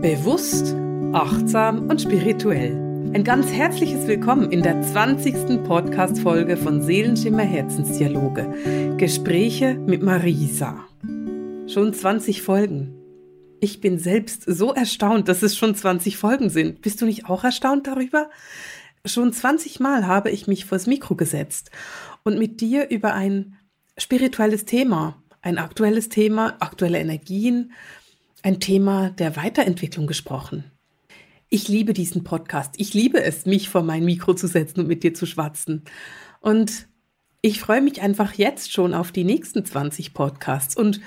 [0.00, 0.76] Bewusst,
[1.12, 2.70] achtsam und spirituell.
[3.14, 5.64] Ein ganz herzliches Willkommen in der 20.
[5.64, 8.94] Podcast-Folge von Seelenschimmer Herzensdialoge.
[8.96, 10.86] Gespräche mit Marisa.
[11.66, 12.94] Schon 20 Folgen.
[13.58, 16.80] Ich bin selbst so erstaunt, dass es schon 20 Folgen sind.
[16.80, 18.30] Bist du nicht auch erstaunt darüber?
[19.04, 21.72] Schon 20 Mal habe ich mich vors Mikro gesetzt
[22.22, 23.56] und mit dir über ein
[23.96, 27.72] spirituelles Thema, ein aktuelles Thema, aktuelle Energien,
[28.42, 30.64] ein Thema der Weiterentwicklung gesprochen.
[31.48, 32.74] Ich liebe diesen Podcast.
[32.76, 35.84] Ich liebe es, mich vor mein Mikro zu setzen und mit dir zu schwatzen.
[36.40, 36.88] Und
[37.40, 40.76] ich freue mich einfach jetzt schon auf die nächsten 20 Podcasts.
[40.76, 41.00] Und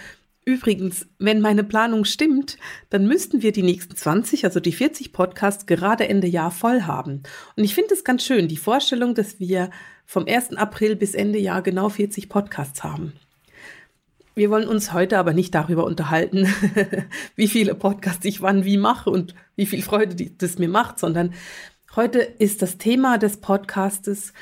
[0.45, 2.57] übrigens, wenn meine Planung stimmt,
[2.89, 7.21] dann müssten wir die nächsten 20, also die 40 Podcasts, gerade Ende Jahr voll haben.
[7.55, 9.69] Und ich finde es ganz schön, die Vorstellung, dass wir
[10.05, 10.57] vom 1.
[10.57, 13.13] April bis Ende Jahr genau 40 Podcasts haben.
[14.33, 16.47] Wir wollen uns heute aber nicht darüber unterhalten,
[17.35, 21.33] wie viele Podcasts ich wann wie mache und wie viel Freude das mir macht, sondern
[21.95, 24.33] heute ist das Thema des Podcastes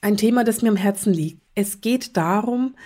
[0.00, 1.42] ein Thema, das mir am Herzen liegt.
[1.56, 2.76] Es geht darum,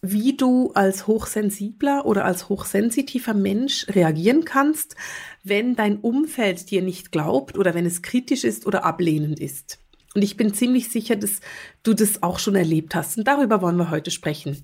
[0.00, 4.96] wie du als hochsensibler oder als hochsensitiver Mensch reagieren kannst,
[5.44, 9.78] wenn dein Umfeld dir nicht glaubt oder wenn es kritisch ist oder ablehnend ist.
[10.14, 11.40] Und ich bin ziemlich sicher, dass
[11.82, 13.16] du das auch schon erlebt hast.
[13.16, 14.62] Und darüber wollen wir heute sprechen.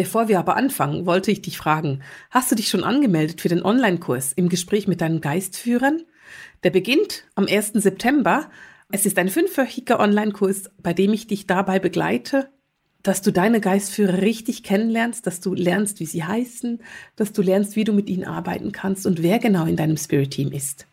[0.00, 3.62] Bevor wir aber anfangen, wollte ich dich fragen, hast du dich schon angemeldet für den
[3.62, 6.04] Online-Kurs im Gespräch mit deinen Geistführern?
[6.64, 7.72] Der beginnt am 1.
[7.74, 8.48] September.
[8.90, 12.48] Es ist ein fünfwöchiger Online-Kurs, bei dem ich dich dabei begleite,
[13.02, 16.80] dass du deine Geistführer richtig kennenlernst, dass du lernst, wie sie heißen,
[17.16, 20.50] dass du lernst, wie du mit ihnen arbeiten kannst und wer genau in deinem Spirit-Team
[20.52, 20.86] ist.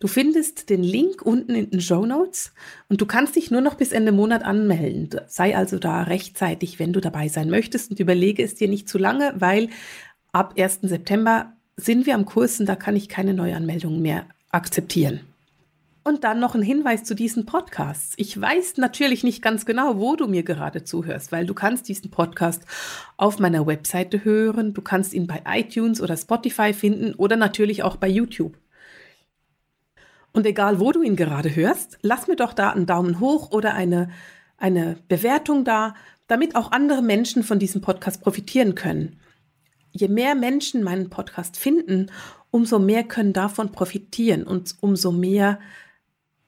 [0.00, 2.52] Du findest den Link unten in den Show Notes
[2.88, 5.20] und du kannst dich nur noch bis Ende Monat anmelden.
[5.26, 8.98] Sei also da rechtzeitig, wenn du dabei sein möchtest und überlege es dir nicht zu
[8.98, 9.68] lange, weil
[10.32, 10.80] ab 1.
[10.82, 15.20] September sind wir am Kurs und da kann ich keine Neuanmeldungen mehr akzeptieren.
[16.04, 18.14] Und dann noch ein Hinweis zu diesen Podcasts.
[18.16, 22.10] Ich weiß natürlich nicht ganz genau, wo du mir gerade zuhörst, weil du kannst diesen
[22.10, 22.62] Podcast
[23.18, 27.96] auf meiner Webseite hören, du kannst ihn bei iTunes oder Spotify finden oder natürlich auch
[27.96, 28.56] bei YouTube.
[30.38, 33.74] Und egal, wo du ihn gerade hörst, lass mir doch da einen Daumen hoch oder
[33.74, 34.08] eine,
[34.56, 35.94] eine Bewertung da,
[36.28, 39.18] damit auch andere Menschen von diesem Podcast profitieren können.
[39.90, 42.12] Je mehr Menschen meinen Podcast finden,
[42.52, 45.58] umso mehr können davon profitieren und umso mehr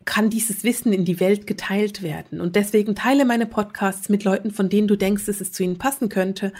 [0.04, 2.40] kann dieses Wissen in die Welt geteilt werden.
[2.40, 5.78] Und deswegen teile meine Podcasts mit Leuten, von denen du denkst, dass es zu ihnen
[5.78, 6.52] passen könnte.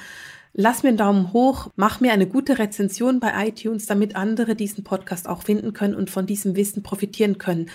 [0.53, 4.83] Lass mir einen Daumen hoch, mach mir eine gute Rezension bei iTunes, damit andere diesen
[4.85, 7.71] Podcast auch finden können und von diesem Wissen profitieren können.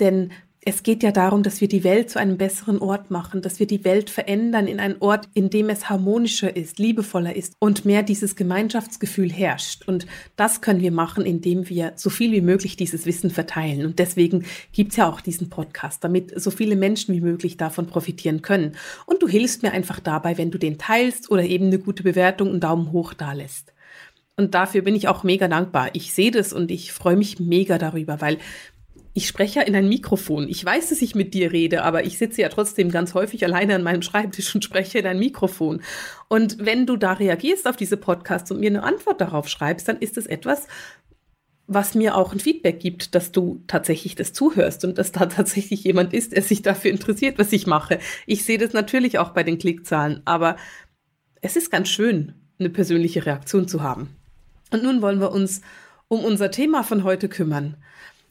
[0.00, 0.32] Denn
[0.62, 3.66] es geht ja darum, dass wir die Welt zu einem besseren Ort machen, dass wir
[3.66, 8.02] die Welt verändern in einen Ort, in dem es harmonischer ist, liebevoller ist und mehr
[8.02, 9.88] dieses Gemeinschaftsgefühl herrscht.
[9.88, 10.06] Und
[10.36, 13.86] das können wir machen, indem wir so viel wie möglich dieses Wissen verteilen.
[13.86, 18.42] Und deswegen gibt's ja auch diesen Podcast, damit so viele Menschen wie möglich davon profitieren
[18.42, 18.76] können.
[19.06, 22.48] Und du hilfst mir einfach dabei, wenn du den teilst oder eben eine gute Bewertung,
[22.48, 23.72] einen Daumen hoch da lässt.
[24.36, 25.88] Und dafür bin ich auch mega dankbar.
[25.94, 28.38] Ich sehe das und ich freue mich mega darüber, weil
[29.12, 30.48] ich spreche ja in ein Mikrofon.
[30.48, 33.74] Ich weiß, dass ich mit dir rede, aber ich sitze ja trotzdem ganz häufig alleine
[33.74, 35.82] an meinem Schreibtisch und spreche in ein Mikrofon.
[36.28, 39.98] Und wenn du da reagierst auf diese Podcasts und mir eine Antwort darauf schreibst, dann
[39.98, 40.68] ist es etwas,
[41.66, 45.84] was mir auch ein Feedback gibt, dass du tatsächlich das zuhörst und dass da tatsächlich
[45.84, 47.98] jemand ist, der sich dafür interessiert, was ich mache.
[48.26, 50.56] Ich sehe das natürlich auch bei den Klickzahlen, aber
[51.40, 54.16] es ist ganz schön, eine persönliche Reaktion zu haben.
[54.70, 55.62] Und nun wollen wir uns
[56.08, 57.76] um unser Thema von heute kümmern.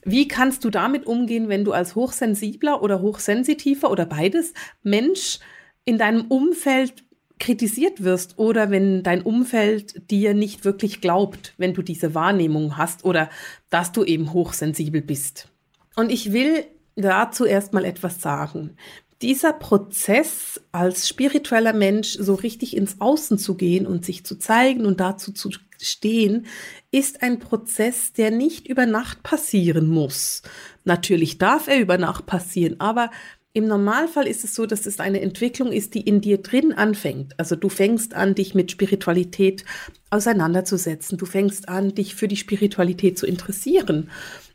[0.03, 5.39] Wie kannst du damit umgehen, wenn du als hochsensibler oder hochsensitiver oder beides Mensch
[5.85, 7.03] in deinem Umfeld
[7.39, 13.05] kritisiert wirst oder wenn dein Umfeld dir nicht wirklich glaubt, wenn du diese Wahrnehmung hast
[13.05, 13.29] oder
[13.69, 15.47] dass du eben hochsensibel bist?
[15.95, 18.75] Und ich will dazu erstmal etwas sagen.
[19.21, 24.85] Dieser Prozess als spiritueller Mensch so richtig ins Außen zu gehen und sich zu zeigen
[24.85, 25.49] und dazu zu
[25.81, 26.45] stehen,
[26.91, 30.41] ist ein Prozess, der nicht über Nacht passieren muss.
[30.83, 33.11] Natürlich darf er über Nacht passieren, aber
[33.51, 37.37] im Normalfall ist es so, dass es eine Entwicklung ist, die in dir drin anfängt.
[37.39, 39.65] Also du fängst an, dich mit Spiritualität
[40.11, 41.17] auseinanderzusetzen.
[41.17, 44.11] Du fängst an, dich für die Spiritualität zu interessieren.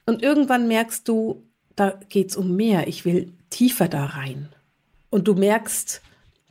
[0.06, 1.44] Und irgendwann merkst du,
[1.74, 2.86] da geht's um mehr.
[2.86, 4.48] Ich will tiefer da rein.
[5.10, 6.00] Und du merkst,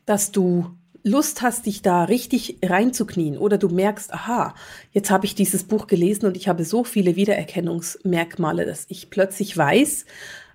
[0.05, 0.69] dass du
[1.03, 4.55] Lust hast, dich da richtig reinzuknien oder du merkst, aha,
[4.93, 9.57] jetzt habe ich dieses Buch gelesen und ich habe so viele Wiedererkennungsmerkmale, dass ich plötzlich
[9.57, 10.05] weiß,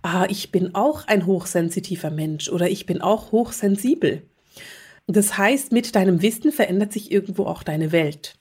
[0.00, 4.22] aha, ich bin auch ein hochsensitiver Mensch oder ich bin auch hochsensibel.
[5.06, 8.38] Das heißt, mit deinem Wissen verändert sich irgendwo auch deine Welt.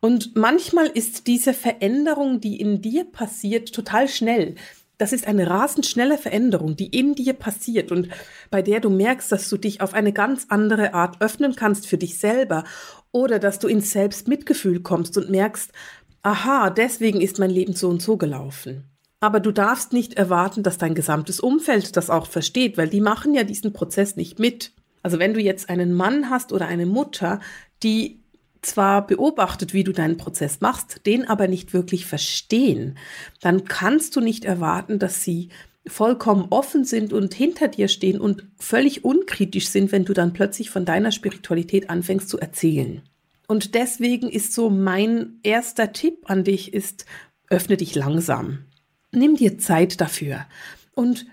[0.00, 4.54] Und manchmal ist diese Veränderung, die in dir passiert, total schnell.
[5.00, 8.08] Das ist eine rasend schnelle Veränderung, die in dir passiert und
[8.50, 11.96] bei der du merkst, dass du dich auf eine ganz andere Art öffnen kannst für
[11.96, 12.64] dich selber
[13.10, 15.72] oder dass du ins Selbstmitgefühl kommst und merkst,
[16.20, 18.90] aha, deswegen ist mein Leben so und so gelaufen.
[19.20, 23.32] Aber du darfst nicht erwarten, dass dein gesamtes Umfeld das auch versteht, weil die machen
[23.32, 24.74] ja diesen Prozess nicht mit.
[25.02, 27.40] Also wenn du jetzt einen Mann hast oder eine Mutter,
[27.82, 28.19] die
[28.62, 32.98] zwar beobachtet, wie du deinen Prozess machst, den aber nicht wirklich verstehen,
[33.40, 35.48] dann kannst du nicht erwarten, dass sie
[35.86, 40.70] vollkommen offen sind und hinter dir stehen und völlig unkritisch sind, wenn du dann plötzlich
[40.70, 43.02] von deiner Spiritualität anfängst zu erzählen.
[43.46, 47.06] Und deswegen ist so mein erster Tipp an dich ist,
[47.48, 48.66] öffne dich langsam.
[49.10, 50.46] Nimm dir Zeit dafür.
[50.94, 51.26] Und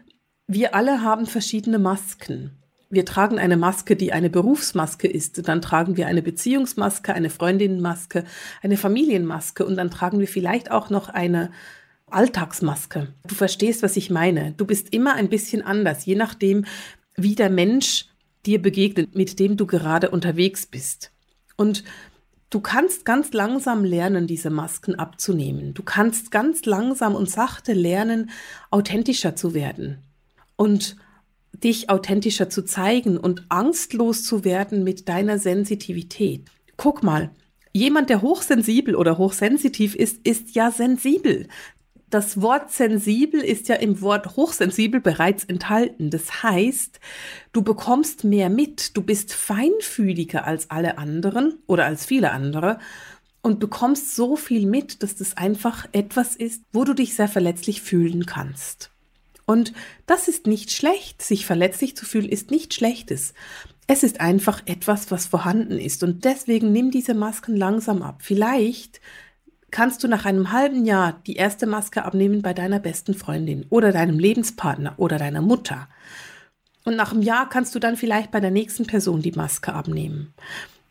[0.47, 2.51] wir alle haben verschiedene Masken
[2.89, 5.47] wir tragen eine Maske, die eine Berufsmaske ist.
[5.47, 8.23] Dann tragen wir eine Beziehungsmaske, eine Freundinnenmaske,
[8.61, 11.51] eine Familienmaske und dann tragen wir vielleicht auch noch eine
[12.09, 13.13] Alltagsmaske.
[13.27, 14.53] Du verstehst, was ich meine.
[14.53, 16.65] Du bist immer ein bisschen anders, je nachdem,
[17.15, 18.05] wie der Mensch
[18.45, 21.11] dir begegnet, mit dem du gerade unterwegs bist.
[21.57, 21.83] Und
[22.49, 25.73] du kannst ganz langsam lernen, diese Masken abzunehmen.
[25.73, 28.29] Du kannst ganz langsam und sachte lernen,
[28.69, 29.97] authentischer zu werden.
[30.55, 30.95] Und
[31.63, 36.45] dich authentischer zu zeigen und angstlos zu werden mit deiner Sensitivität.
[36.77, 37.31] Guck mal,
[37.73, 41.47] jemand, der hochsensibel oder hochsensitiv ist, ist ja sensibel.
[42.09, 46.09] Das Wort sensibel ist ja im Wort hochsensibel bereits enthalten.
[46.09, 47.01] Das heißt,
[47.51, 52.79] du bekommst mehr mit, du bist feinfühliger als alle anderen oder als viele andere
[53.41, 57.81] und bekommst so viel mit, dass das einfach etwas ist, wo du dich sehr verletzlich
[57.81, 58.91] fühlen kannst.
[59.47, 59.73] Und
[60.05, 61.23] das ist nicht schlecht.
[61.23, 63.33] Sich verletzlich zu fühlen ist nicht schlechtes.
[63.87, 66.03] Es ist einfach etwas, was vorhanden ist.
[66.03, 68.17] Und deswegen nimm diese Masken langsam ab.
[68.19, 68.99] Vielleicht
[69.71, 73.91] kannst du nach einem halben Jahr die erste Maske abnehmen bei deiner besten Freundin oder
[73.91, 75.87] deinem Lebenspartner oder deiner Mutter.
[76.83, 80.33] Und nach einem Jahr kannst du dann vielleicht bei der nächsten Person die Maske abnehmen.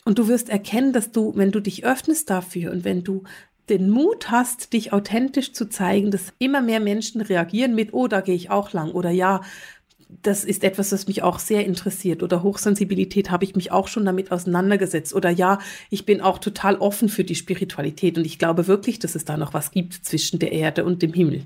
[0.05, 3.25] Und du wirst erkennen, dass du, wenn du dich öffnest dafür und wenn du
[3.69, 8.21] den Mut hast, dich authentisch zu zeigen, dass immer mehr Menschen reagieren mit, oh, da
[8.21, 9.43] gehe ich auch lang oder ja,
[10.23, 14.05] das ist etwas, das mich auch sehr interessiert oder Hochsensibilität habe ich mich auch schon
[14.05, 15.59] damit auseinandergesetzt oder ja,
[15.91, 19.37] ich bin auch total offen für die Spiritualität und ich glaube wirklich, dass es da
[19.37, 21.43] noch was gibt zwischen der Erde und dem Himmel.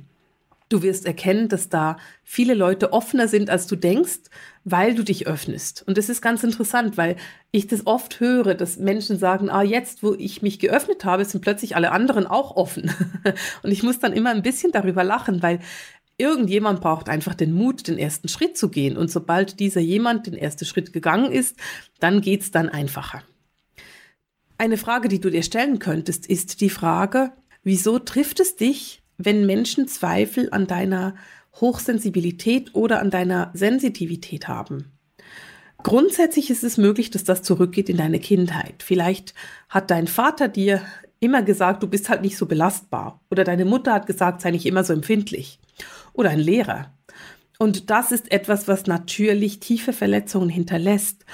[0.71, 4.21] Du wirst erkennen, dass da viele Leute offener sind, als du denkst,
[4.65, 5.83] weil du dich öffnest.
[5.87, 7.17] Und das ist ganz interessant, weil
[7.51, 11.41] ich das oft höre, dass Menschen sagen, ah, jetzt, wo ich mich geöffnet habe, sind
[11.41, 12.95] plötzlich alle anderen auch offen.
[13.65, 15.59] Und ich muss dann immer ein bisschen darüber lachen, weil
[16.19, 18.97] irgendjemand braucht einfach den Mut, den ersten Schritt zu gehen.
[18.97, 21.57] Und sobald dieser jemand den ersten Schritt gegangen ist,
[21.99, 23.25] dann geht's dann einfacher.
[24.57, 27.33] Eine Frage, die du dir stellen könntest, ist die Frage,
[27.65, 31.15] wieso trifft es dich, wenn Menschen Zweifel an deiner
[31.61, 34.93] Hochsensibilität oder an deiner Sensitivität haben.
[35.83, 38.83] Grundsätzlich ist es möglich, dass das zurückgeht in deine Kindheit.
[38.83, 39.35] Vielleicht
[39.69, 40.83] hat dein Vater dir
[41.21, 43.21] immer gesagt, du bist halt nicht so belastbar.
[43.31, 45.59] Oder deine Mutter hat gesagt, sei nicht immer so empfindlich.
[46.13, 46.93] Oder ein Lehrer.
[47.59, 51.25] Und das ist etwas, was natürlich tiefe Verletzungen hinterlässt.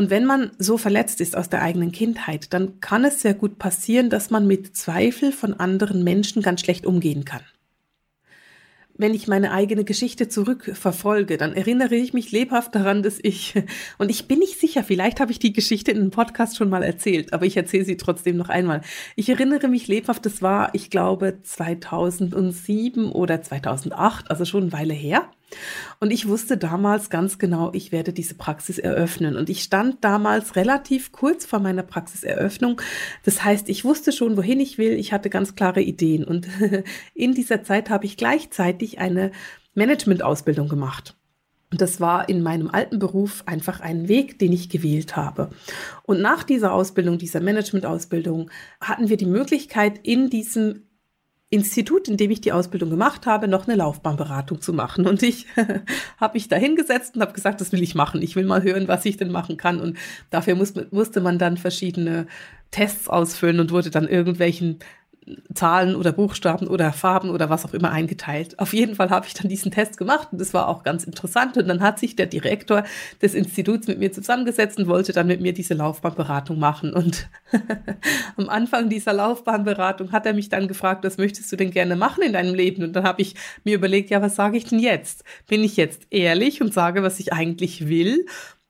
[0.00, 3.58] Und wenn man so verletzt ist aus der eigenen Kindheit, dann kann es sehr gut
[3.58, 7.42] passieren, dass man mit Zweifel von anderen Menschen ganz schlecht umgehen kann.
[8.94, 13.62] Wenn ich meine eigene Geschichte zurückverfolge, dann erinnere ich mich lebhaft daran, dass ich,
[13.98, 16.82] und ich bin nicht sicher, vielleicht habe ich die Geschichte in einem Podcast schon mal
[16.82, 18.80] erzählt, aber ich erzähle sie trotzdem noch einmal.
[19.16, 24.94] Ich erinnere mich lebhaft, das war, ich glaube, 2007 oder 2008, also schon eine Weile
[24.94, 25.28] her.
[25.98, 29.36] Und ich wusste damals ganz genau, ich werde diese Praxis eröffnen.
[29.36, 32.80] Und ich stand damals relativ kurz vor meiner Praxiseröffnung.
[33.24, 34.92] Das heißt, ich wusste schon, wohin ich will.
[34.92, 36.24] Ich hatte ganz klare Ideen.
[36.24, 36.48] Und
[37.14, 39.30] in dieser Zeit habe ich gleichzeitig eine
[39.74, 41.16] Managementausbildung gemacht.
[41.70, 45.50] Und das war in meinem alten Beruf einfach ein Weg, den ich gewählt habe.
[46.02, 50.89] Und nach dieser Ausbildung, dieser Managementausbildung, hatten wir die Möglichkeit, in diesem
[51.52, 55.06] Institut, in dem ich die Ausbildung gemacht habe, noch eine Laufbahnberatung zu machen.
[55.06, 55.46] Und ich
[56.16, 58.22] habe mich da hingesetzt und habe gesagt, das will ich machen.
[58.22, 59.80] Ich will mal hören, was ich denn machen kann.
[59.80, 59.98] Und
[60.30, 62.28] dafür muss, musste man dann verschiedene
[62.70, 64.78] Tests ausfüllen und wurde dann irgendwelchen
[65.54, 68.58] Zahlen oder Buchstaben oder Farben oder was auch immer eingeteilt.
[68.58, 71.56] Auf jeden Fall habe ich dann diesen Test gemacht und das war auch ganz interessant.
[71.56, 72.84] Und dann hat sich der Direktor
[73.20, 76.92] des Instituts mit mir zusammengesetzt und wollte dann mit mir diese Laufbahnberatung machen.
[76.92, 77.28] Und
[78.36, 82.22] am Anfang dieser Laufbahnberatung hat er mich dann gefragt, was möchtest du denn gerne machen
[82.22, 82.82] in deinem Leben?
[82.82, 83.34] Und dann habe ich
[83.64, 85.24] mir überlegt, ja, was sage ich denn jetzt?
[85.46, 88.26] Bin ich jetzt ehrlich und sage, was ich eigentlich will?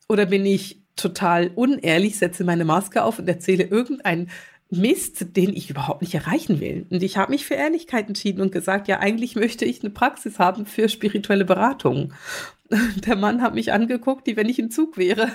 [0.08, 4.28] Oder bin ich total unehrlich, setze meine Maske auf und erzähle irgendein
[4.70, 6.86] Mist, den ich überhaupt nicht erreichen will.
[6.90, 10.38] Und ich habe mich für Ehrlichkeit entschieden und gesagt, ja, eigentlich möchte ich eine Praxis
[10.38, 12.12] haben für spirituelle Beratung.
[13.06, 15.28] Der Mann hat mich angeguckt, wie wenn ich im Zug wäre,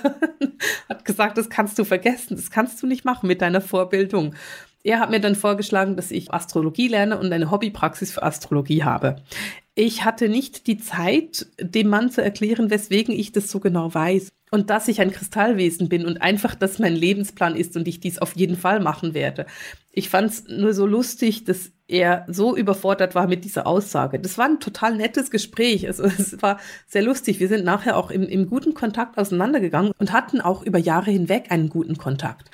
[0.88, 4.34] hat gesagt, das kannst du vergessen, das kannst du nicht machen mit deiner Vorbildung.
[4.82, 9.16] Er hat mir dann vorgeschlagen, dass ich Astrologie lerne und eine Hobbypraxis für Astrologie habe.
[9.74, 14.30] Ich hatte nicht die Zeit, dem Mann zu erklären, weswegen ich das so genau weiß
[14.50, 18.18] und dass ich ein Kristallwesen bin und einfach, dass mein Lebensplan ist und ich dies
[18.18, 19.46] auf jeden Fall machen werde.
[19.92, 24.18] Ich fand es nur so lustig, dass er so überfordert war mit dieser Aussage.
[24.18, 25.86] Das war ein total nettes Gespräch.
[25.86, 27.40] Also es war sehr lustig.
[27.40, 31.46] Wir sind nachher auch im, im guten Kontakt auseinandergegangen und hatten auch über Jahre hinweg
[31.50, 32.50] einen guten Kontakt.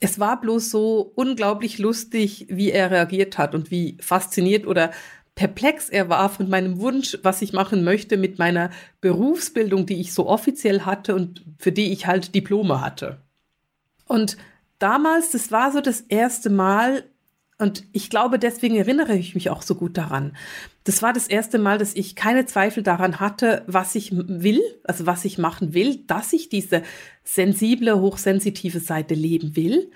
[0.00, 4.90] Es war bloß so unglaublich lustig, wie er reagiert hat und wie fasziniert oder
[5.42, 8.70] perplex er war von meinem Wunsch, was ich machen möchte mit meiner
[9.00, 13.18] Berufsbildung, die ich so offiziell hatte und für die ich halt Diplome hatte.
[14.06, 14.36] Und
[14.78, 17.02] damals, das war so das erste Mal,
[17.58, 20.36] und ich glaube, deswegen erinnere ich mich auch so gut daran.
[20.84, 25.06] Das war das erste Mal, dass ich keine Zweifel daran hatte, was ich will, also
[25.06, 26.82] was ich machen will, dass ich diese
[27.24, 29.90] sensible, hochsensitive Seite leben will.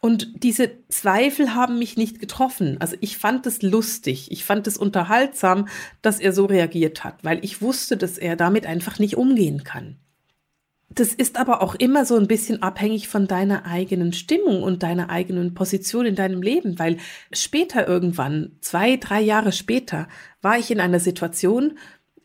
[0.00, 2.78] Und diese Zweifel haben mich nicht getroffen.
[2.80, 5.68] Also ich fand es lustig, ich fand es unterhaltsam,
[6.00, 9.96] dass er so reagiert hat, weil ich wusste, dass er damit einfach nicht umgehen kann.
[10.92, 15.08] Das ist aber auch immer so ein bisschen abhängig von deiner eigenen Stimmung und deiner
[15.08, 16.96] eigenen Position in deinem Leben, weil
[17.30, 20.08] später irgendwann, zwei, drei Jahre später,
[20.42, 21.78] war ich in einer Situation,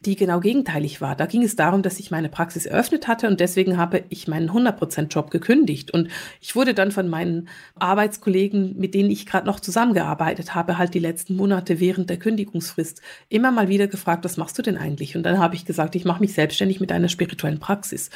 [0.05, 1.15] die genau gegenteilig war.
[1.15, 4.49] Da ging es darum, dass ich meine Praxis eröffnet hatte und deswegen habe ich meinen
[4.49, 5.91] 100%-Job gekündigt.
[5.91, 6.09] Und
[6.41, 10.99] ich wurde dann von meinen Arbeitskollegen, mit denen ich gerade noch zusammengearbeitet habe, halt die
[10.99, 15.15] letzten Monate während der Kündigungsfrist immer mal wieder gefragt, was machst du denn eigentlich?
[15.15, 18.09] Und dann habe ich gesagt, ich mache mich selbstständig mit einer spirituellen Praxis.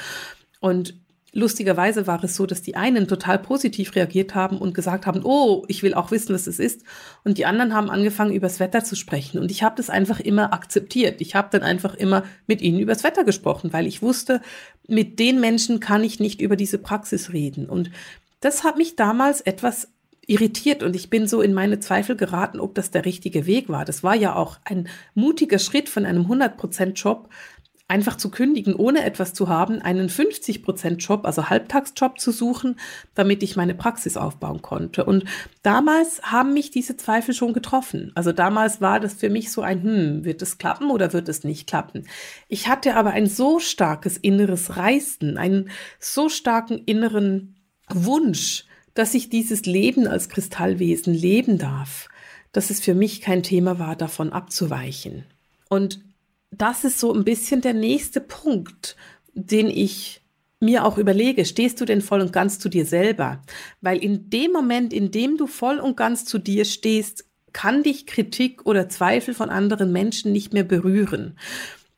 [0.59, 0.95] Und
[1.33, 5.63] lustigerweise war es so, dass die einen total positiv reagiert haben und gesagt haben, oh,
[5.67, 6.83] ich will auch wissen, was es ist.
[7.23, 9.39] Und die anderen haben angefangen, übers Wetter zu sprechen.
[9.39, 11.21] Und ich habe das einfach immer akzeptiert.
[11.21, 14.41] Ich habe dann einfach immer mit ihnen übers Wetter gesprochen, weil ich wusste,
[14.87, 17.67] mit den Menschen kann ich nicht über diese Praxis reden.
[17.67, 17.91] Und
[18.41, 19.89] das hat mich damals etwas
[20.29, 23.83] irritiert und ich bin so in meine Zweifel geraten, ob das der richtige Weg war.
[23.83, 27.29] Das war ja auch ein mutiger Schritt von einem 100% Job
[27.89, 32.79] einfach zu kündigen, ohne etwas zu haben, einen 50-Prozent-Job, also Halbtagsjob zu suchen,
[33.15, 35.03] damit ich meine Praxis aufbauen konnte.
[35.05, 35.25] Und
[35.63, 38.11] damals haben mich diese Zweifel schon getroffen.
[38.13, 41.43] Also damals war das für mich so ein, hm, wird es klappen oder wird es
[41.43, 42.05] nicht klappen?
[42.47, 47.55] Ich hatte aber ein so starkes inneres Reißen, einen so starken inneren
[47.89, 52.07] Wunsch, dass ich dieses Leben als Kristallwesen leben darf,
[52.51, 55.25] dass es für mich kein Thema war, davon abzuweichen.
[55.69, 56.01] Und
[56.51, 58.95] das ist so ein bisschen der nächste Punkt,
[59.33, 60.21] den ich
[60.59, 63.41] mir auch überlege, stehst du denn voll und ganz zu dir selber?
[63.81, 68.05] Weil in dem Moment, in dem du voll und ganz zu dir stehst, kann dich
[68.05, 71.37] Kritik oder Zweifel von anderen Menschen nicht mehr berühren.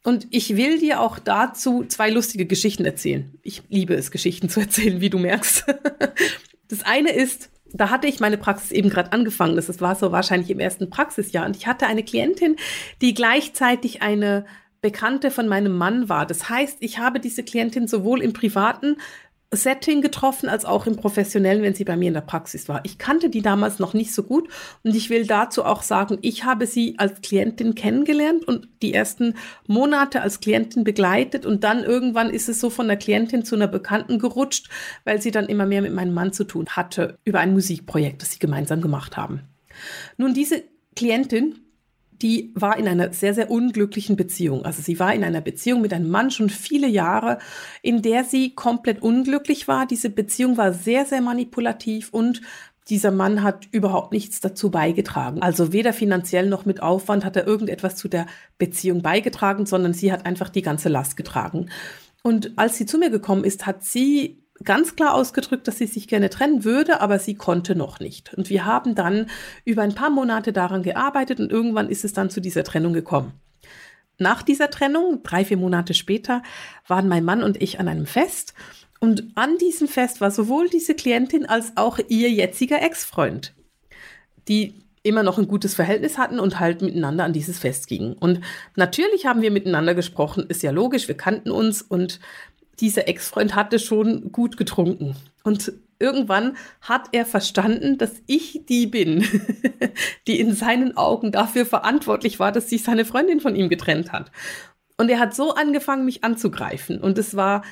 [0.03, 3.37] Und ich will dir auch dazu zwei lustige Geschichten erzählen.
[3.43, 5.65] Ich liebe es, Geschichten zu erzählen, wie du merkst.
[6.67, 9.55] Das eine ist, da hatte ich meine Praxis eben gerade angefangen.
[9.55, 11.45] Das war so wahrscheinlich im ersten Praxisjahr.
[11.45, 12.55] Und ich hatte eine Klientin,
[13.01, 14.45] die gleichzeitig eine
[14.81, 16.25] Bekannte von meinem Mann war.
[16.25, 18.97] Das heißt, ich habe diese Klientin sowohl im privaten
[19.53, 22.79] Setting getroffen, als auch im professionellen, wenn sie bei mir in der Praxis war.
[22.83, 24.47] Ich kannte die damals noch nicht so gut
[24.83, 29.35] und ich will dazu auch sagen, ich habe sie als Klientin kennengelernt und die ersten
[29.67, 33.67] Monate als Klientin begleitet und dann irgendwann ist es so von der Klientin zu einer
[33.67, 34.69] Bekannten gerutscht,
[35.03, 38.31] weil sie dann immer mehr mit meinem Mann zu tun hatte über ein Musikprojekt, das
[38.31, 39.41] sie gemeinsam gemacht haben.
[40.17, 40.63] Nun, diese
[40.95, 41.60] Klientin
[42.21, 44.63] die war in einer sehr, sehr unglücklichen Beziehung.
[44.65, 47.39] Also sie war in einer Beziehung mit einem Mann schon viele Jahre,
[47.81, 49.85] in der sie komplett unglücklich war.
[49.85, 52.41] Diese Beziehung war sehr, sehr manipulativ und
[52.89, 55.41] dieser Mann hat überhaupt nichts dazu beigetragen.
[55.41, 58.25] Also weder finanziell noch mit Aufwand hat er irgendetwas zu der
[58.57, 61.69] Beziehung beigetragen, sondern sie hat einfach die ganze Last getragen.
[62.23, 66.07] Und als sie zu mir gekommen ist, hat sie ganz klar ausgedrückt, dass sie sich
[66.07, 68.33] gerne trennen würde, aber sie konnte noch nicht.
[68.33, 69.27] Und wir haben dann
[69.65, 73.33] über ein paar Monate daran gearbeitet und irgendwann ist es dann zu dieser Trennung gekommen.
[74.17, 76.43] Nach dieser Trennung, drei, vier Monate später,
[76.87, 78.53] waren mein Mann und ich an einem Fest.
[78.99, 83.53] Und an diesem Fest war sowohl diese Klientin als auch ihr jetziger Ex-Freund,
[84.47, 88.13] die immer noch ein gutes Verhältnis hatten und halt miteinander an dieses Fest gingen.
[88.13, 88.41] Und
[88.75, 92.19] natürlich haben wir miteinander gesprochen, ist ja logisch, wir kannten uns und
[92.81, 95.15] dieser Ex-Freund hatte schon gut getrunken.
[95.43, 99.25] Und irgendwann hat er verstanden, dass ich die bin,
[100.27, 104.31] die in seinen Augen dafür verantwortlich war, dass sich seine Freundin von ihm getrennt hat.
[104.97, 106.99] Und er hat so angefangen, mich anzugreifen.
[106.99, 107.63] Und es war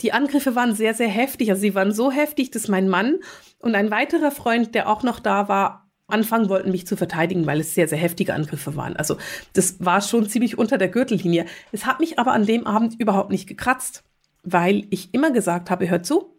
[0.00, 1.50] Die Angriffe waren sehr, sehr heftig.
[1.50, 3.18] Also sie waren so heftig, dass mein Mann
[3.58, 7.60] und ein weiterer Freund, der auch noch da war, anfangen wollten, mich zu verteidigen, weil
[7.60, 8.96] es sehr, sehr heftige Angriffe waren.
[8.96, 9.16] Also
[9.52, 11.46] das war schon ziemlich unter der Gürtellinie.
[11.72, 14.04] Es hat mich aber an dem Abend überhaupt nicht gekratzt,
[14.42, 16.32] weil ich immer gesagt habe, hör zu,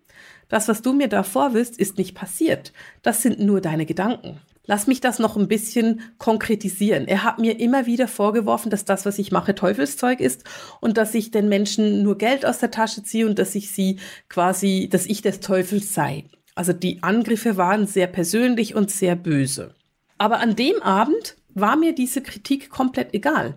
[0.50, 2.74] das, was du mir da vorwirfst, ist nicht passiert.
[3.02, 4.40] Das sind nur deine Gedanken.
[4.66, 7.08] Lass mich das noch ein bisschen konkretisieren.
[7.08, 10.46] Er hat mir immer wieder vorgeworfen, dass das, was ich mache, Teufelszeug ist
[10.80, 14.00] und dass ich den Menschen nur Geld aus der Tasche ziehe und dass ich sie
[14.30, 16.26] quasi, dass ich des Teufels sei.
[16.56, 19.76] Also die Angriffe waren sehr persönlich und sehr böse.
[20.18, 23.56] Aber an dem Abend war mir diese Kritik komplett egal.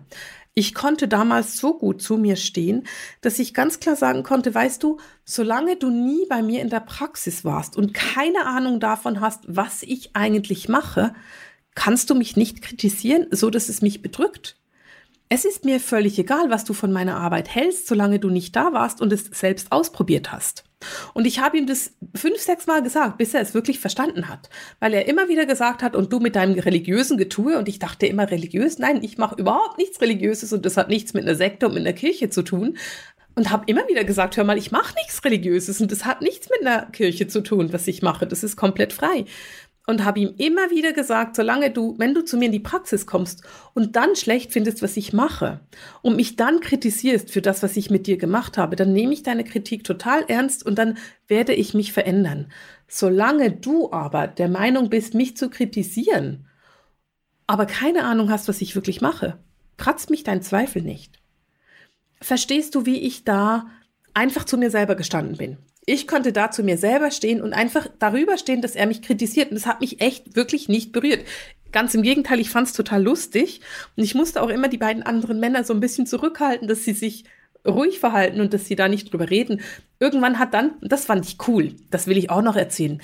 [0.59, 2.87] Ich konnte damals so gut zu mir stehen,
[3.21, 6.79] dass ich ganz klar sagen konnte, weißt du, solange du nie bei mir in der
[6.79, 11.13] Praxis warst und keine Ahnung davon hast, was ich eigentlich mache,
[11.75, 14.57] kannst du mich nicht kritisieren, so dass es mich bedrückt.
[15.29, 18.71] Es ist mir völlig egal, was du von meiner Arbeit hältst, solange du nicht da
[18.71, 20.63] warst und es selbst ausprobiert hast.
[21.13, 24.49] Und ich habe ihm das fünf, sechs Mal gesagt, bis er es wirklich verstanden hat.
[24.79, 28.05] Weil er immer wieder gesagt hat, und du mit deinem religiösen Getue, und ich dachte
[28.05, 31.67] immer religiös, nein, ich mache überhaupt nichts Religiöses und das hat nichts mit einer Sekte
[31.67, 32.77] und mit einer Kirche zu tun.
[33.35, 36.49] Und habe immer wieder gesagt, hör mal, ich mache nichts Religiöses und das hat nichts
[36.49, 38.25] mit einer Kirche zu tun, was ich mache.
[38.25, 39.25] Das ist komplett frei
[39.87, 43.07] und habe ihm immer wieder gesagt, solange du, wenn du zu mir in die Praxis
[43.07, 45.61] kommst und dann schlecht findest, was ich mache
[46.01, 49.23] und mich dann kritisierst für das, was ich mit dir gemacht habe, dann nehme ich
[49.23, 52.51] deine Kritik total ernst und dann werde ich mich verändern.
[52.89, 56.47] Solange du aber der Meinung bist, mich zu kritisieren,
[57.47, 59.39] aber keine Ahnung hast, was ich wirklich mache,
[59.77, 61.21] kratzt mich dein Zweifel nicht.
[62.21, 63.67] Verstehst du, wie ich da
[64.13, 65.57] einfach zu mir selber gestanden bin?
[65.89, 69.49] Ich konnte da zu mir selber stehen und einfach darüber stehen, dass er mich kritisiert.
[69.49, 71.25] Und das hat mich echt wirklich nicht berührt.
[71.71, 73.61] Ganz im Gegenteil, ich fand es total lustig.
[73.95, 76.91] Und ich musste auch immer die beiden anderen Männer so ein bisschen zurückhalten, dass sie
[76.91, 77.23] sich
[77.65, 79.61] ruhig verhalten und dass sie da nicht drüber reden.
[79.97, 83.01] Irgendwann hat dann, das fand ich cool, das will ich auch noch erzählen.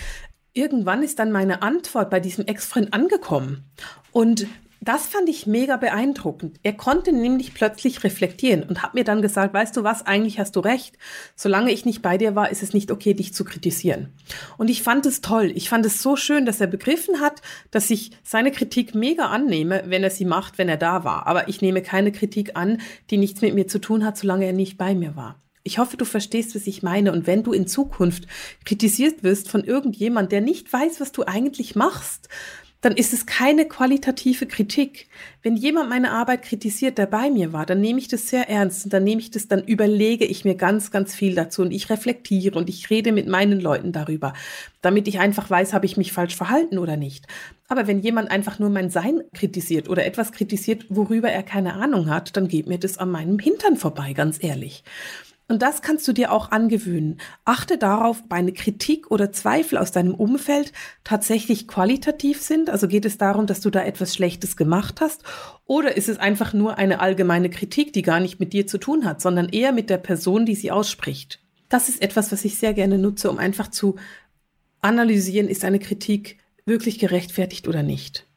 [0.51, 3.63] Irgendwann ist dann meine Antwort bei diesem Ex-Freund angekommen.
[4.11, 4.45] Und
[4.83, 6.59] das fand ich mega beeindruckend.
[6.63, 10.55] Er konnte nämlich plötzlich reflektieren und hat mir dann gesagt, weißt du was, eigentlich hast
[10.55, 10.97] du recht.
[11.35, 14.13] Solange ich nicht bei dir war, ist es nicht okay, dich zu kritisieren.
[14.57, 15.51] Und ich fand es toll.
[15.55, 17.41] Ich fand es so schön, dass er begriffen hat,
[17.71, 21.27] dass ich seine Kritik mega annehme, wenn er sie macht, wenn er da war.
[21.27, 24.53] Aber ich nehme keine Kritik an, die nichts mit mir zu tun hat, solange er
[24.53, 25.39] nicht bei mir war.
[25.65, 27.13] Ich hoffe, du verstehst, was ich meine.
[27.13, 28.27] Und wenn du in Zukunft
[28.65, 32.27] kritisiert wirst von irgendjemand, der nicht weiß, was du eigentlich machst,
[32.83, 35.07] dann ist es keine qualitative Kritik.
[35.41, 38.83] Wenn jemand meine Arbeit kritisiert, der bei mir war, dann nehme ich das sehr ernst
[38.83, 41.89] und dann nehme ich das, dann überlege ich mir ganz, ganz viel dazu und ich
[41.89, 44.33] reflektiere und ich rede mit meinen Leuten darüber,
[44.81, 47.25] damit ich einfach weiß, habe ich mich falsch verhalten oder nicht.
[47.69, 52.09] Aber wenn jemand einfach nur mein Sein kritisiert oder etwas kritisiert, worüber er keine Ahnung
[52.09, 54.83] hat, dann geht mir das an meinem Hintern vorbei, ganz ehrlich.
[55.49, 57.19] Und das kannst du dir auch angewöhnen.
[57.43, 60.71] Achte darauf, ob eine Kritik oder Zweifel aus deinem Umfeld
[61.03, 62.69] tatsächlich qualitativ sind.
[62.69, 65.23] Also geht es darum, dass du da etwas Schlechtes gemacht hast?
[65.65, 69.05] Oder ist es einfach nur eine allgemeine Kritik, die gar nicht mit dir zu tun
[69.05, 71.39] hat, sondern eher mit der Person, die sie ausspricht?
[71.67, 73.95] Das ist etwas, was ich sehr gerne nutze, um einfach zu
[74.81, 78.27] analysieren, ist eine Kritik wirklich gerechtfertigt oder nicht.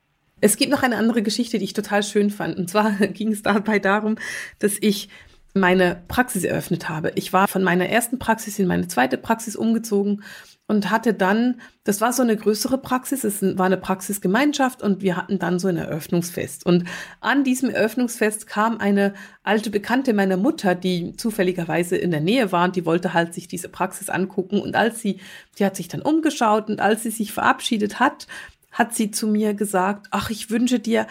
[0.41, 2.57] Es gibt noch eine andere Geschichte, die ich total schön fand.
[2.57, 4.17] Und zwar ging es dabei darum,
[4.59, 5.09] dass ich
[5.57, 7.13] meine Praxis eröffnet habe.
[7.15, 10.23] Ich war von meiner ersten Praxis in meine zweite Praxis umgezogen
[10.69, 15.17] und hatte dann, das war so eine größere Praxis, es war eine Praxisgemeinschaft und wir
[15.17, 16.67] hatten dann so ein Eröffnungsfest.
[16.67, 16.85] Und
[17.21, 19.15] an diesem Eröffnungsfest kam eine
[19.45, 23.47] alte Bekannte meiner Mutter, die zufälligerweise in der Nähe war und die wollte halt sich
[23.47, 24.61] diese Praxis angucken.
[24.61, 25.21] Und als sie,
[25.59, 28.27] die hat sich dann umgeschaut und als sie sich verabschiedet hat,
[28.73, 31.07] hat sie zu mir gesagt, ach, ich wünsche dir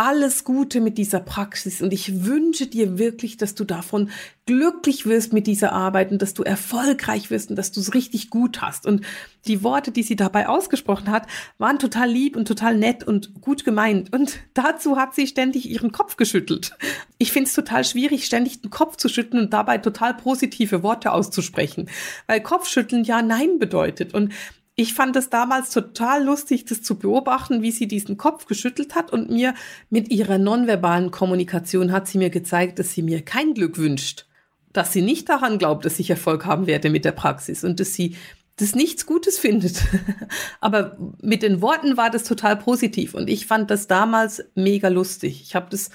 [0.00, 4.08] alles Gute mit dieser Praxis und ich wünsche dir wirklich, dass du davon
[4.46, 8.30] glücklich wirst mit dieser Arbeit und dass du erfolgreich wirst und dass du es richtig
[8.30, 8.86] gut hast.
[8.86, 9.04] Und
[9.46, 11.26] die Worte, die sie dabei ausgesprochen hat,
[11.58, 14.10] waren total lieb und total nett und gut gemeint.
[14.10, 16.74] Und dazu hat sie ständig ihren Kopf geschüttelt.
[17.18, 21.12] Ich finde es total schwierig, ständig den Kopf zu schütteln und dabei total positive Worte
[21.12, 21.90] auszusprechen,
[22.26, 24.14] weil Kopfschütteln ja Nein bedeutet.
[24.14, 24.32] Und
[24.80, 29.12] ich fand es damals total lustig, das zu beobachten, wie sie diesen Kopf geschüttelt hat
[29.12, 29.52] und mir
[29.90, 34.26] mit ihrer nonverbalen Kommunikation hat sie mir gezeigt, dass sie mir kein Glück wünscht,
[34.72, 37.92] dass sie nicht daran glaubt, dass ich Erfolg haben werde mit der Praxis und dass
[37.92, 38.16] sie
[38.56, 39.82] das nichts Gutes findet.
[40.60, 45.42] Aber mit den Worten war das total positiv und ich fand das damals mega lustig.
[45.42, 45.90] Ich habe das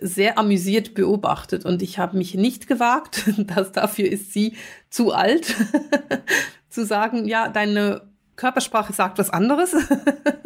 [0.00, 4.54] sehr amüsiert beobachtet und ich habe mich nicht gewagt, dass dafür ist sie
[4.88, 5.52] zu alt,
[6.68, 8.08] zu sagen, ja, deine
[8.40, 9.76] Körpersprache sagt was anderes.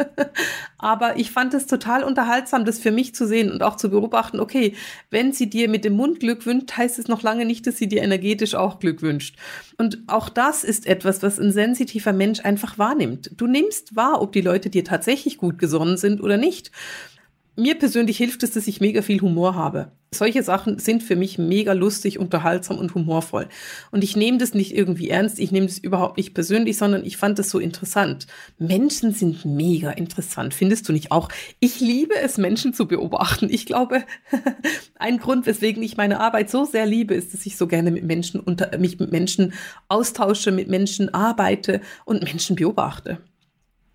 [0.78, 4.40] aber ich fand es total unterhaltsam, das für mich zu sehen und auch zu beobachten,
[4.40, 4.74] okay,
[5.11, 7.87] wenn sie dir mit dem Mund Glück wünscht, heißt es noch lange nicht, dass sie
[7.87, 9.37] dir energetisch auch Glück wünscht.
[9.78, 13.30] Und auch das ist etwas, was ein sensitiver Mensch einfach wahrnimmt.
[13.37, 16.72] Du nimmst wahr, ob die Leute dir tatsächlich gut gesonnen sind oder nicht
[17.56, 19.92] mir persönlich hilft es, dass ich mega viel Humor habe.
[20.12, 23.48] Solche Sachen sind für mich mega lustig, unterhaltsam und humorvoll.
[23.90, 27.16] Und ich nehme das nicht irgendwie ernst, ich nehme das überhaupt nicht persönlich, sondern ich
[27.16, 28.26] fand das so interessant.
[28.58, 31.28] Menschen sind mega interessant, findest du nicht auch?
[31.60, 33.48] Ich liebe es, Menschen zu beobachten.
[33.50, 34.04] Ich glaube,
[34.96, 38.04] ein Grund, weswegen ich meine Arbeit so sehr liebe, ist, dass ich so gerne mit
[38.04, 39.52] Menschen unter, mich mit Menschen
[39.88, 43.18] austausche, mit Menschen arbeite und Menschen beobachte.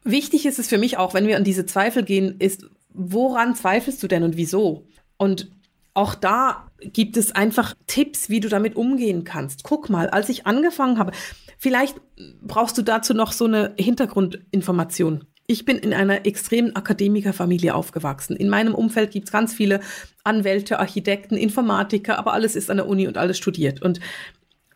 [0.03, 4.01] Wichtig ist es für mich auch, wenn wir an diese Zweifel gehen, ist, woran zweifelst
[4.01, 4.87] du denn und wieso?
[5.17, 5.51] Und
[5.93, 9.63] auch da gibt es einfach Tipps, wie du damit umgehen kannst.
[9.63, 11.11] Guck mal, als ich angefangen habe,
[11.57, 11.99] vielleicht
[12.41, 15.25] brauchst du dazu noch so eine Hintergrundinformation.
[15.47, 18.35] Ich bin in einer extremen Akademikerfamilie aufgewachsen.
[18.35, 19.79] In meinem Umfeld gibt es ganz viele
[20.23, 23.81] Anwälte, Architekten, Informatiker, aber alles ist an der Uni und alles studiert.
[23.81, 23.99] Und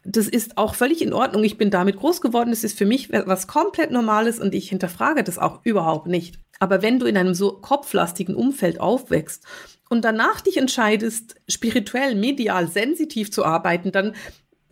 [0.04, 1.44] das ist auch völlig in Ordnung.
[1.44, 2.52] Ich bin damit groß geworden.
[2.52, 6.40] Es ist für mich was komplett Normales und ich hinterfrage das auch überhaupt nicht.
[6.64, 9.46] Aber wenn du in einem so kopflastigen Umfeld aufwächst
[9.90, 14.16] und danach dich entscheidest, spirituell, medial, sensitiv zu arbeiten, dann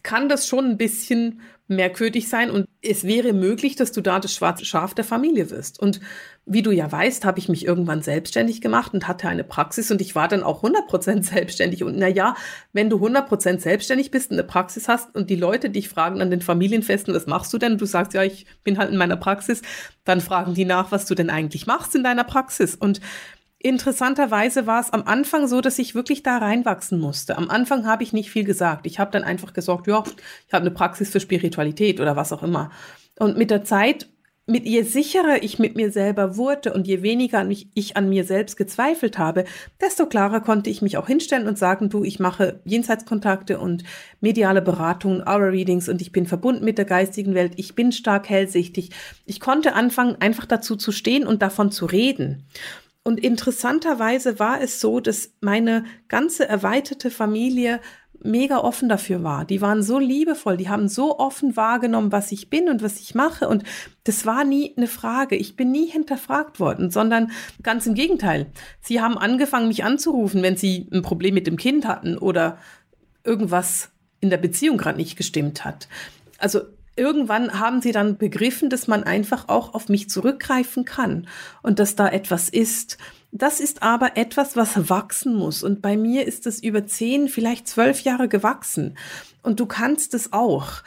[0.04, 4.34] kann das schon ein bisschen merkwürdig sein und es wäre möglich, dass du da das
[4.34, 5.80] schwarze Schaf der Familie wirst.
[5.80, 6.02] Und
[6.46, 10.02] wie du ja weißt, habe ich mich irgendwann selbstständig gemacht und hatte eine Praxis und
[10.02, 11.84] ich war dann auch 100% selbstständig.
[11.84, 12.36] Und na ja,
[12.74, 16.30] wenn du 100% selbstständig bist und eine Praxis hast und die Leute dich fragen an
[16.30, 17.74] den Familienfesten, was machst du denn?
[17.74, 19.62] Und du sagst, ja, ich bin halt in meiner Praxis,
[20.04, 22.76] dann fragen die nach, was du denn eigentlich machst in deiner Praxis.
[22.76, 23.00] Und
[23.63, 27.38] Interessanterweise war es am Anfang so, dass ich wirklich da reinwachsen musste.
[27.38, 28.88] Am Anfang habe ich nicht viel gesagt.
[28.88, 30.04] Ich habe dann einfach gesagt, ja,
[30.47, 32.71] ich habe eine Praxis für Spiritualität oder was auch immer.
[33.19, 34.08] Und mit der Zeit,
[34.47, 38.58] mit je sicherer ich mit mir selber wurde und je weniger ich an mir selbst
[38.58, 39.45] gezweifelt habe,
[39.80, 43.84] desto klarer konnte ich mich auch hinstellen und sagen, du, ich mache Jenseitskontakte und
[44.19, 47.54] mediale Beratungen, Aura-Readings und ich bin verbunden mit der geistigen Welt.
[47.58, 48.89] Ich bin stark hellsichtig.
[49.26, 52.47] Ich konnte anfangen, einfach dazu zu stehen und davon zu reden.
[53.04, 57.80] Und interessanterweise war es so, dass meine ganze erweiterte Familie
[58.24, 59.46] mega offen dafür war.
[59.46, 63.16] Die waren so liebevoll, die haben so offen wahrgenommen, was ich bin und was ich
[63.16, 63.48] mache.
[63.48, 63.64] Und
[64.04, 65.36] das war nie eine Frage.
[65.36, 67.32] Ich bin nie hinterfragt worden, sondern
[67.64, 68.48] ganz im Gegenteil.
[68.82, 72.58] Sie haben angefangen, mich anzurufen, wenn sie ein Problem mit dem Kind hatten oder
[73.24, 75.88] irgendwas in der Beziehung gerade nicht gestimmt hat.
[76.38, 76.62] Also
[76.96, 81.28] irgendwann haben sie dann begriffen, dass man einfach auch auf mich zurückgreifen kann
[81.62, 82.98] und dass da etwas ist.
[83.32, 85.64] Das ist aber etwas, was wachsen muss.
[85.64, 88.98] Und bei mir ist es über zehn, vielleicht zwölf Jahre gewachsen.
[89.42, 90.84] Und du kannst es auch.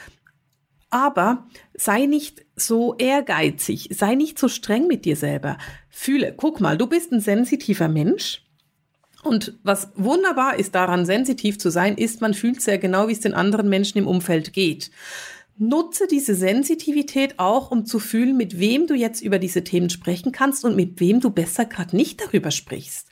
[0.90, 5.58] Aber sei nicht so ehrgeizig, sei nicht so streng mit dir selber.
[5.90, 8.42] Fühle, guck mal, du bist ein sensitiver Mensch.
[9.24, 13.20] Und was wunderbar ist daran, sensitiv zu sein, ist, man fühlt sehr genau, wie es
[13.20, 14.90] den anderen Menschen im Umfeld geht.
[15.56, 20.32] Nutze diese Sensitivität auch, um zu fühlen, mit wem du jetzt über diese Themen sprechen
[20.32, 23.08] kannst und mit wem du besser gerade nicht darüber sprichst.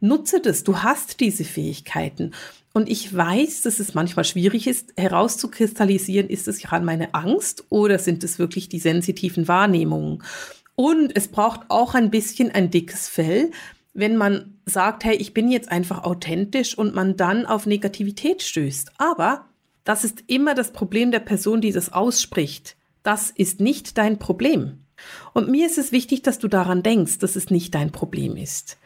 [0.00, 2.32] Nutze das, du hast diese Fähigkeiten.
[2.74, 7.98] Und ich weiß, dass es manchmal schwierig ist, herauszukristallisieren, ist es gerade meine Angst oder
[7.98, 10.22] sind es wirklich die sensitiven Wahrnehmungen?
[10.74, 13.50] Und es braucht auch ein bisschen ein dickes Fell,
[13.94, 18.92] wenn man sagt, hey, ich bin jetzt einfach authentisch und man dann auf Negativität stößt.
[18.98, 19.46] Aber
[19.86, 22.76] das ist immer das Problem der Person, die das ausspricht.
[23.04, 24.80] Das ist nicht dein Problem.
[25.32, 28.78] Und mir ist es wichtig, dass du daran denkst, dass es nicht dein Problem ist.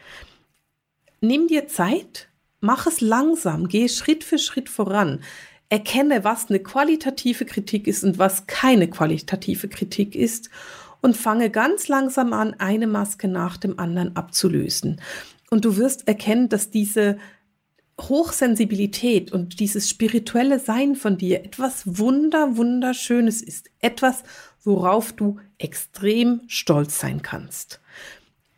[1.23, 2.29] Nimm dir Zeit,
[2.61, 5.23] mach es langsam, gehe Schritt für Schritt voran.
[5.71, 10.51] Erkenne, was eine qualitative Kritik ist und was keine qualitative Kritik ist
[11.01, 15.01] und fange ganz langsam an, eine Maske nach dem anderen abzulösen.
[15.49, 17.17] Und du wirst erkennen, dass diese
[18.09, 23.71] Hochsensibilität und dieses spirituelle Sein von dir etwas wunder, wunderschönes ist.
[23.81, 24.23] Etwas,
[24.63, 27.81] worauf du extrem stolz sein kannst.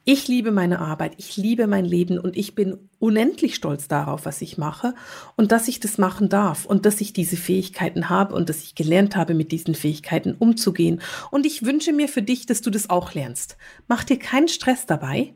[0.04, 4.42] Ich liebe meine Arbeit, ich liebe mein Leben und ich bin unendlich stolz darauf, was
[4.42, 4.94] ich mache
[5.36, 8.74] und dass ich das machen darf und dass ich diese Fähigkeiten habe und dass ich
[8.74, 11.00] gelernt habe, mit diesen Fähigkeiten umzugehen.
[11.30, 13.56] Und ich wünsche mir für dich, dass du das auch lernst.
[13.86, 15.34] Mach dir keinen Stress dabei.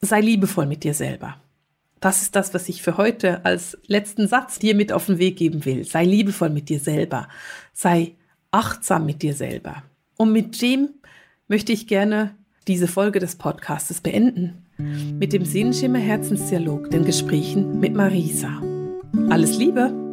[0.00, 1.36] Sei liebevoll mit dir selber.
[2.04, 5.38] Das ist das, was ich für heute als letzten Satz dir mit auf den Weg
[5.38, 5.84] geben will.
[5.84, 7.28] Sei liebevoll mit dir selber.
[7.72, 8.12] Sei
[8.50, 9.84] achtsam mit dir selber.
[10.18, 10.90] Und mit dem
[11.48, 12.34] möchte ich gerne
[12.68, 14.66] diese Folge des Podcastes beenden.
[14.76, 18.60] Mit dem Sehenschimmer Herzensdialog, den Gesprächen mit Marisa.
[19.30, 20.03] Alles Liebe!